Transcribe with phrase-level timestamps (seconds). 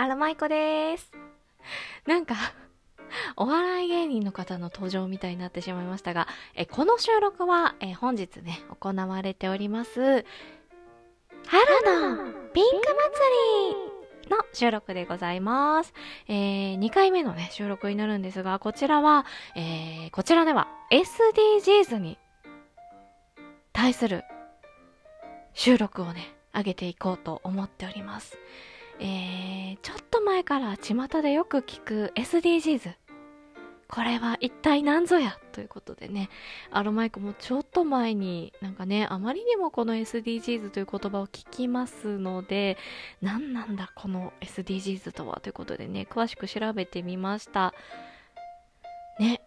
[0.00, 1.12] アラマイコです。
[2.06, 2.34] なんか、
[3.36, 10.24] お笑い芸人の方の登場みたいになってしまいましたが、えこの収録は、え本日ね、行われております、春
[11.84, 12.86] のピンク
[14.22, 15.92] 祭りの収録でございます。
[16.28, 22.16] えー、2回目のね、収録になるんですが、こちらは、えー、こちらでは SDGs に
[23.74, 24.24] 対する
[25.52, 28.38] 収録をね、上げていこうと思っております。
[29.00, 32.92] えー、ちょっと前から巷でよく聞く SDGs。
[33.88, 35.36] これは一体何ぞや？
[35.50, 36.28] ということでね、
[36.70, 42.76] アロマイクもちょっと前になんかね、あまりにもこの SDGs という言葉を聞きますので、
[43.20, 47.74] 何なんだこの SDGs とはということでね、詳しく調べてみました。
[49.18, 49.40] ね。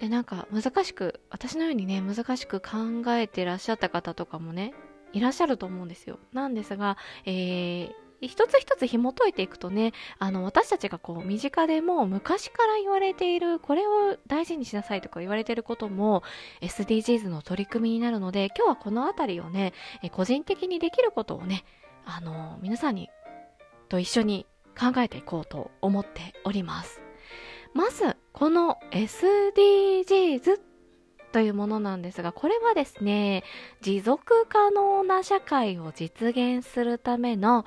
[0.00, 4.72] で、なんか難しく、私のようにね、難しく考えてらっしゃった方とかもね、
[5.12, 6.18] いらっしゃると思うんですよ。
[6.32, 7.92] なんですが、えー、
[8.28, 16.22] 一つ一つ紐解いていくとね、あの、私たちがこう、身近でも昔から言われている、これを大事にしなさいとか言われていることも、
[16.60, 19.72] SDGs の取り組みになるので、今日はこのあたりをね、
[20.12, 21.64] 個人的にできることをね、
[22.04, 23.08] あの、皆さんに、
[23.88, 24.46] と一緒に
[24.78, 27.00] 考えていこうと思っております。
[27.74, 30.60] まず、この SDGs
[31.32, 33.44] というものなんですが、これはですね、
[33.80, 37.64] 持続可能な社会を実現するための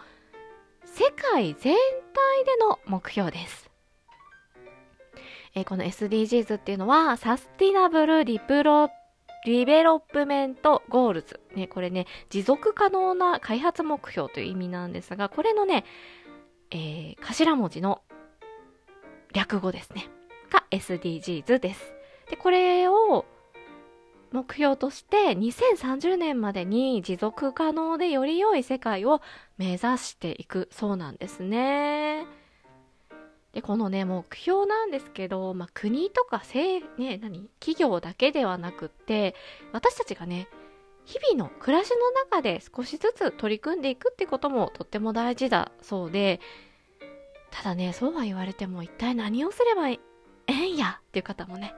[0.86, 3.70] 世界全体での目標です。
[5.56, 11.40] えこの SDGs っていうのは、 Sustainable Development Goals。
[11.54, 15.84] ね、これね、持続可能な開発目標という意味なんですが、これのね、
[16.72, 18.02] えー頭文字の
[19.34, 20.10] 略語ですね。
[20.50, 21.94] が SDGs です。
[22.30, 23.26] で、これを
[24.34, 29.22] 目標として2030年までに持続可能でより良い世界を
[29.60, 32.26] 目指していくそうなんですね。
[33.54, 37.48] で、このね、目標なんですけど、まあ、国とか政、ね、何？
[37.60, 39.36] 企業だけではなくって、
[39.72, 40.48] 私たちがね、
[41.06, 46.40] 日々の暮らしの中で少しずつ取り組んでいくってこともとっても大事だそうで、
[47.52, 50.00] ただね、そうは言われても一体何をすればえ
[50.48, 51.76] えんやっていう方もね、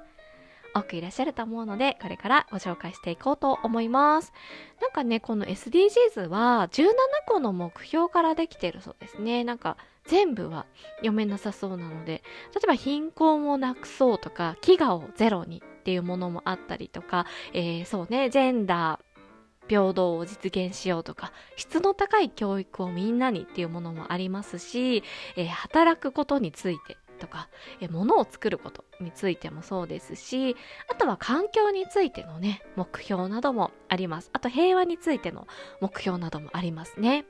[0.75, 4.33] 多くいらっしゃると思うので、これからご紹介していこうと思います。
[4.81, 6.91] なんかね、この SDGs は17
[7.27, 9.45] 個の目標からできてるそうですね。
[9.45, 10.65] なんか全部は
[10.97, 25.03] 読めなさそうなので、例えば貧困をなくそうとか、飢餓をゼロにっていうものもあったりとか、えーそうね、ジェンダー、平等を実現しようとか、質の高い教育をみんなにっていうものもありますし、
[25.37, 27.49] えー働くことについてとか、
[27.81, 30.55] え物を作ることについてもそうですし、
[30.89, 34.29] あとは環境についてのね、目標などもあります。
[34.33, 35.47] あと平和についての
[35.81, 37.25] 目標などもありますね。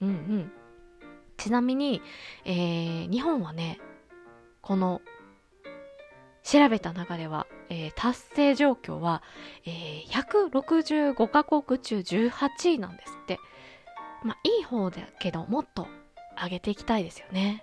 [0.00, 0.52] うんうん。
[1.36, 2.02] ちなみに、
[2.44, 3.80] えー日本はね、
[4.62, 5.02] この、
[6.42, 9.22] 調べた中では、えー達成状況は、
[9.66, 13.38] えー165カ国中18位なんですって。
[14.24, 15.86] まあ、いい方だけど、もっと
[16.42, 17.62] 上げていきたいですよね。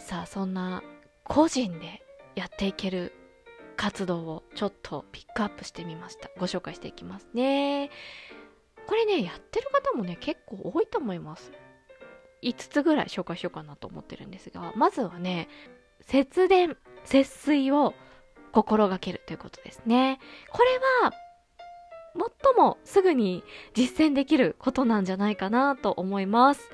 [0.00, 0.82] さあ、そんな
[1.24, 2.02] 個人で
[2.34, 3.12] やっていける
[3.76, 6.30] 活動をちょっとピックアップしてみました。
[6.38, 7.90] ご紹介していきますね。
[8.86, 11.52] これね、やってる方もね、結構多いと思います。
[12.42, 15.48] 5つぐらい紹介しようかなと思ってるんですが、まずはね、
[16.00, 17.94] 節電、節水を
[18.52, 20.18] 心がけるということですね。
[20.50, 21.12] これは、
[22.14, 23.44] 最もすぐに
[23.74, 26.70] 実践できることなんじゃないかなと思います。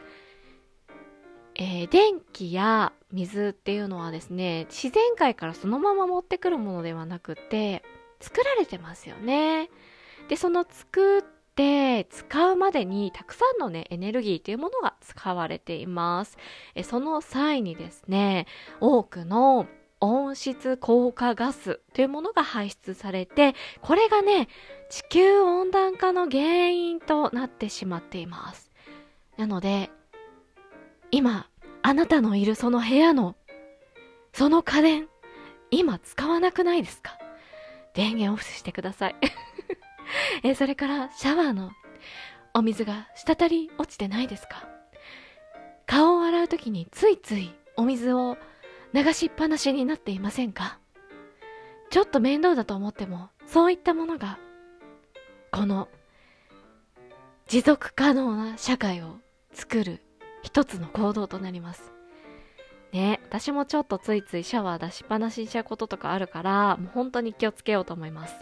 [1.59, 7.83] えー電気や水っていうのはですね、自然界からそのまま持ってくるものではなくて、
[8.21, 9.71] 作られてますよね。
[10.29, 11.23] で、その作っ
[11.55, 16.37] て使うまでにたくさんのね、エネルギーというものが使われています。
[16.75, 18.47] えその際にですね、
[18.81, 19.67] 多くの
[20.01, 24.49] 温室効果ガスというものが排出されて、これがね、
[24.91, 28.71] 地球温暖化の原因となってしまっています。
[29.37, 29.91] なので、
[31.11, 31.49] 今、
[31.89, 33.37] あなたのいるその部屋の、
[34.33, 35.09] その家電、
[35.71, 37.17] 今使わなくないですか？
[37.95, 39.15] 電源オフしてください。
[40.43, 41.71] えそれから、シャワーの
[42.55, 44.69] お水が滴り落ちてないですか？
[45.87, 48.37] 顔を洗うときについついお水を
[48.93, 50.81] 流しっぱなしになっていませんか？
[51.91, 54.41] ちょっと面倒だと思っても、そういったものが、
[55.53, 55.87] この
[57.47, 59.19] 持続可能な社会を
[59.53, 60.03] 作る
[60.47, 61.93] 一つの行動となります。
[62.93, 68.37] ね、私もちょっとついついシャワー出しっぱなしにしちゃうこととかあるから、もう本当に気をつけようと思います。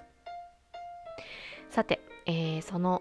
[1.71, 3.01] さて、えーその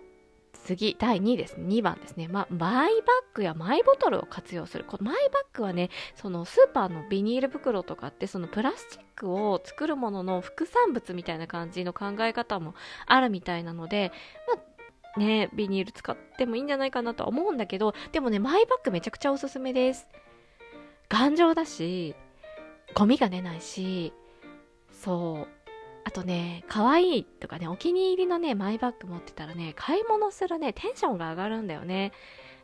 [0.63, 1.57] 次、第2位です。
[1.57, 2.29] 2番ですね。
[2.29, 4.85] ま、マイバッグやマイボトルを活用する。
[4.85, 12.75] このマイバッグはね、そのスーパーのビニール袋とかって、そのプラスチックを作るものの副産物みたいな感じの考え方も
[13.05, 14.13] あるみたいなので、
[14.47, 14.72] まあ、
[15.17, 20.07] ね、ビニール使ってもいいんじゃないかなとは思うんだけど、でもね、マイバッグめちゃくちゃおすすめです。
[21.09, 22.15] 頑丈だし、
[22.95, 24.13] ゴミが出ないし、
[24.91, 25.63] そう。
[26.05, 32.11] あとね、可愛いとかね、お気に入りのね、マイバッグ持ってたらね、買い物するね、テンションが上がるんだよね。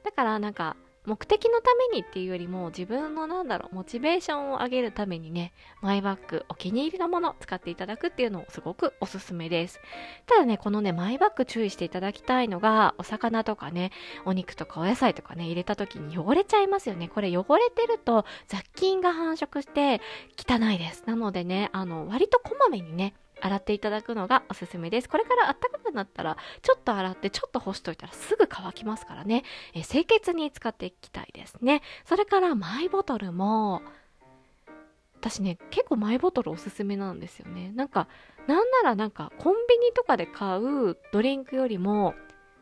[0.04, 0.76] だからなんか、
[1.06, 9.80] 目的のためにっていうよりも自分のなんだろう、モチベーションを上げるためにね、マイバッグ、お気に入りのもの使っていただくっていうのをすごくおすすめです。
[10.26, 13.92] ただね、このね、マイバッグ注意していただきたいのが、お魚とかね、
[14.26, 17.08] お肉とかお野菜とかね、入れた時に汚れちゃいますよね。
[17.08, 20.02] これ汚れてると雑菌が繁殖して
[20.38, 21.04] 汚いです。
[21.06, 25.10] なのでね、あの、割とこまめにね、洗っていただくのがおすすめです。
[25.10, 29.44] これから暖かくなったら、ちょっと洗ってちょっと干しといたらすぐ乾きますからね、
[29.74, 31.82] え清潔に使っていきたいですね。
[32.06, 33.82] それからマイボトルも、
[35.20, 37.72] 私ね、結構マイボトルおすすめなんですよね。
[37.76, 38.08] なんか、
[38.48, 42.16] なんならなんかコンビニとかで買うドリンクよりも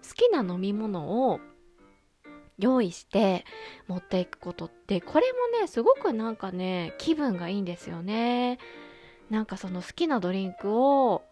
[0.07, 1.39] 好きな飲み物を
[2.59, 3.45] 用意して
[3.88, 8.57] 持っていくことってこれもねすごくなんかね気分がいいんですよね
[9.29, 11.24] なんかその好きなドリンクを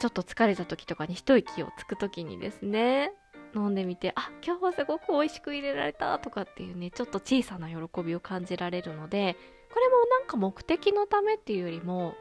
[0.00, 3.12] ちょっと疲れた時とかに一息をつく時にですね
[3.54, 9.36] 飲んでみてあ今日はすごく美味しく入れられたとかっていうねちょっと小さな喜びを感じられるので
[9.72, 12.14] これもなんか目的のためっていうよりも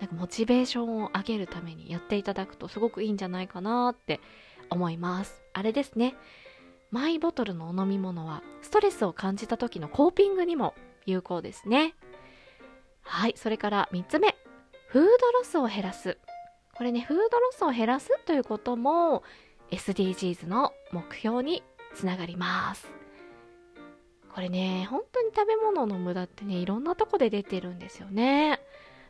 [0.00, 4.20] なんかモチベーションを上げるためにやっていただくとすごくいいんじゃないかなって
[4.70, 5.42] 思います。
[5.54, 6.14] あれですね。
[6.90, 10.74] マイボトルのお飲み物はストレスを感じた時のコーピングにも
[11.04, 11.94] 有効ですね。
[13.08, 14.36] はい、それから3つ目、
[14.88, 16.18] フードロスを減らす。
[16.76, 19.22] これね、フードロスを減らすということも
[19.70, 21.62] SDGs の目標に
[21.94, 22.86] つながります。
[24.32, 28.60] これね、本当に食べ物の無駄ってね、いろんなとこで出てるんですよね。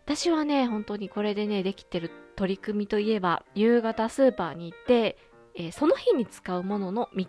[0.04, 5.18] 私はね、本当にこれでね、できてる取り組みといえば、夕方スーパーに行って、
[5.54, 7.28] えー、その日に使うもののみ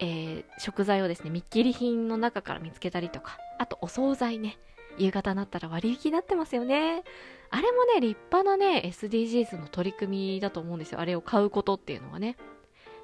[0.00, 4.58] えー、食材をですね、見切り品の中から見つけたりとか、あとお惣菜ね、
[4.98, 7.02] 夕方になったら割引になってますよね。
[7.50, 11.00] あれもね、立派なね、SDGs の取り組みだと思うんですよ。
[11.00, 12.36] あれを買うことっていうのはね。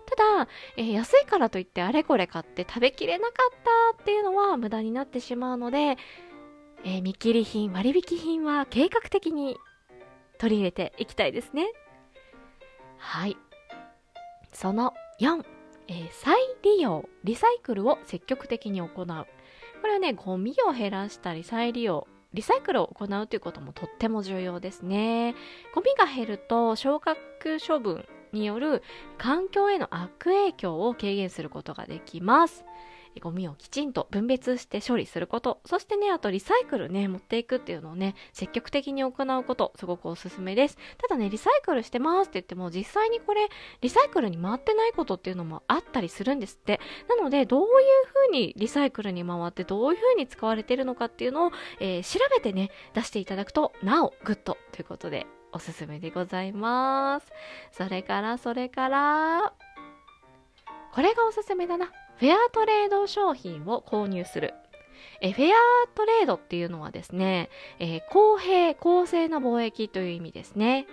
[0.06, 3.58] ただ、えー、安いからといってあれこれ買って食べきれなかっ
[3.96, 5.96] たっていうのは無駄になってしまうので、
[6.84, 9.56] えー、見切り品、割引品は計画的に
[10.38, 11.72] 取り入れていきたいですね。
[12.98, 13.36] はい。
[14.52, 15.44] その4、
[15.88, 19.26] えー、再利用、リサイクルを積極的に行う。
[19.84, 25.34] これはね、ゴミを減らしたり再利用、リサイクルを行うということもとっても重要ですね。
[25.74, 27.16] ゴミが減ると消化
[27.68, 28.82] 処分による
[29.18, 32.64] 環境への悪影響を軽減することができます。
[33.20, 40.76] ゴミをきちんと分別して処理すること、そしてね、あとリサイクルね、持っていくっていうのをね、積極的に行うこと、すごくおすすめです。
[40.98, 43.48] ただね、リサイクルしてますって言っても、実際にこれ、
[43.80, 46.80] リサイクルに回ってないことっていうのもあったりするんですって。
[47.08, 47.68] なので、どういう
[48.06, 51.50] ふうにリサイクルに回って、どういうふうに使われてるのかっていうのを、
[51.80, 57.32] えー、調べてね、出していただくと、なお、グッドということで、おすすめでございます。
[57.70, 59.52] それから、それから、
[60.92, 61.90] これがおすすめだな。
[62.16, 64.54] フェアトレード商品を購入する。
[65.20, 65.52] えフェア
[65.94, 70.86] トレードっていうのはですね、えー、公平、公正な貿易という意味ですね。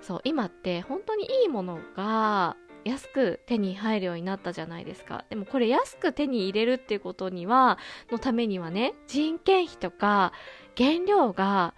[0.00, 5.24] そう、今って本当にいいものが安く手に入るようになったじゃないですか。
[5.30, 7.78] でもこれ安く手に入れるっていうことには、
[8.10, 10.32] のためにはね、人件費とか
[10.76, 11.74] 原料が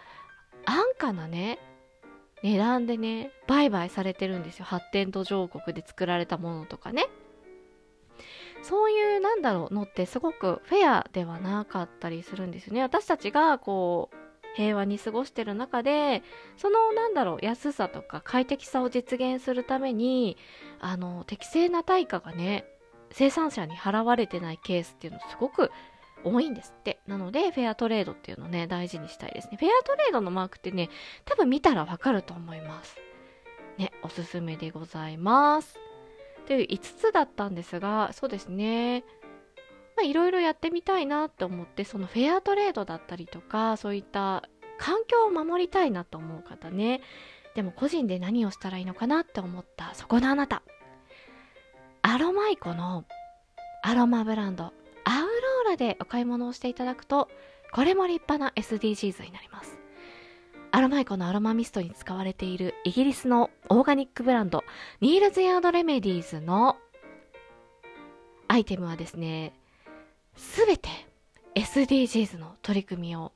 [0.65, 1.59] 安価なね、
[2.43, 4.65] 値段でね、売買されてるんですよ。
[4.65, 7.07] 発展途上国で作られたものとかね。
[8.67, 12.83] そういうなんだろうのってすごくフェアではなかったりするんですよね。
[12.83, 14.17] 私たちがこう
[14.57, 16.23] 平和に過ごしてる中で
[16.57, 20.37] そのなんだろう安さとか快適さを実現するために
[20.81, 22.65] あの適正な対価がね
[23.13, 25.71] 生産者に払われてないケースっていうのすごく
[26.25, 26.99] 多いんですって。
[27.07, 29.59] なので、フェアトレードっていうのをね、大事にしたいですね。
[29.61, 30.91] フェアトレードのマークってね、
[31.25, 32.97] 多分見たらわかると思います。
[33.79, 35.86] ね、おすすめでございます。
[36.47, 39.05] という5つだったんですが、そうですね。
[40.03, 44.43] いろいろやってみたいなって思って、そのフェアトレードだったりとか、そういった
[44.79, 47.01] 環境を守りたいなと思う方ね。
[47.55, 50.63] でも個人で何をしたらいいのかなって思ったそこのあなた。
[52.03, 53.05] アロマイコの
[53.83, 57.29] アロマブランド、アウローラでお買い物をしていただくと、
[57.73, 59.79] これも立派な SDGs になります。
[60.73, 64.65] アロマイコのアロマミストに使われているイギリスのオーガニックブランド
[65.01, 66.77] ニールズヤードレメディーズの
[68.49, 69.55] アイテムはですね、
[70.37, 70.89] すべて
[71.55, 73.33] SDGs の取り組みを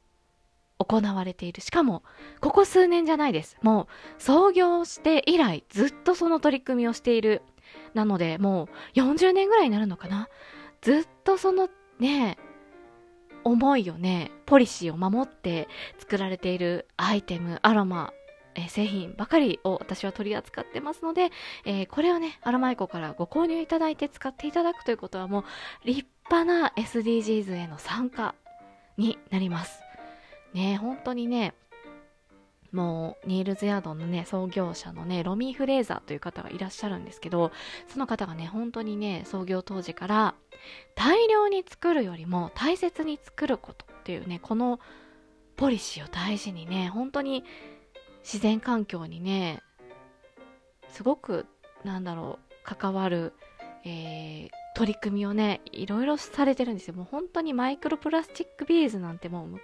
[0.79, 1.61] 行われている。
[1.61, 2.03] しかも、
[2.41, 3.57] ここ数年じゃないです。
[3.63, 7.43] もう、創業して以来、ずっとその取り組みをしている。
[7.95, 10.29] なので、もう40年ぐらいになるのかな。
[10.81, 11.69] ずっとその
[11.99, 12.39] ね、
[13.45, 15.69] 思いをね、ポリシーを守って
[15.99, 18.13] 作られているアイテム、アロマ、
[18.55, 21.31] え、製品ばかりを私は取り扱ってますので、
[21.65, 25.45] えー、これをね、アロマイコからご購入いただいて使っていただくということはもう
[25.85, 28.35] 立派な SDGs への参加
[28.97, 29.81] になります。
[30.53, 31.55] ね、本当にね、
[32.73, 37.51] もう、ニールズヤードのね、創業者のね、ロミー・フレーザーという方がいらっしゃるんですけど、
[37.89, 40.35] その方がね、本当にね、創業当時から、
[40.95, 44.81] 大量に作るよりも大切に作ることっていうね、この
[45.57, 47.45] ポリシーを大事にね、本当に
[48.23, 49.62] 自然環境にね、
[50.88, 51.47] すごく、
[51.85, 53.33] なんだろう、関わる、
[53.85, 56.95] えー、取り組みをね、いろいろされてるんですよ。
[56.95, 59.61] もう本当にマイクロプラスチックビーズなんてもう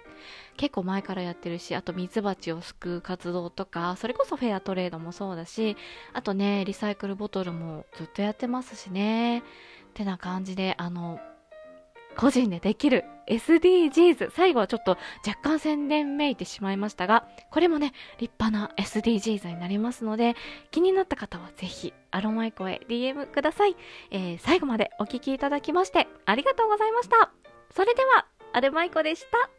[0.57, 5.77] 結構前からやってるし、あとミツバチを救う活動とか、それこそフェアトレードもそうだし、
[6.13, 9.43] あとね、リサイクルボトルもずっとやってますしね。
[9.97, 11.19] てな感じで、あの、
[12.15, 14.31] 個人でできる SDGs。
[14.31, 20.35] 最後はちょっと若干宣伝めいてしまいましたが、これもね、立派な SDGs になりますので、
[20.71, 23.75] 気になった方はぜひ、アロマイコへ DM ください。
[24.11, 27.31] えー、最後までお聴きいただきまして、ありがとうございました。
[27.75, 29.56] それでは、アルマイコでした。